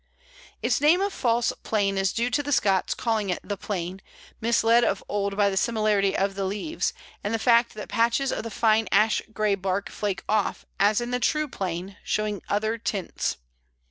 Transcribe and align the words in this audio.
]Its 0.63 0.81
name 0.81 0.99
of 0.99 1.13
False 1.13 1.53
Plane 1.61 1.95
is 1.95 2.11
due 2.11 2.31
to 2.31 2.41
the 2.41 2.51
Scots 2.51 2.95
calling 2.95 3.29
it 3.29 3.37
the 3.43 3.55
Plane, 3.55 4.01
misled 4.41 4.83
of 4.83 5.03
old 5.07 5.37
by 5.37 5.47
the 5.51 5.55
similarity 5.55 6.17
of 6.17 6.33
the 6.33 6.43
leaves, 6.45 6.91
and 7.23 7.35
the 7.35 7.37
fact 7.37 7.75
that 7.75 7.87
patches 7.87 8.31
of 8.31 8.41
the 8.41 8.49
fine 8.49 8.87
ash 8.91 9.21
grey 9.31 9.53
bark 9.53 9.91
flake 9.91 10.23
off, 10.27 10.65
as 10.79 11.01
in 11.01 11.11
the 11.11 11.19
true 11.19 11.47
Plane, 11.47 11.97
showing 12.03 12.41
other 12.49 12.79
tints. 12.79 13.37